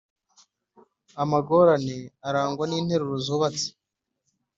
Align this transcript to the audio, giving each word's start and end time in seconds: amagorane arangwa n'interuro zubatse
amagorane 1.23 1.97
arangwa 2.27 2.63
n'interuro 2.67 3.15
zubatse 3.25 3.67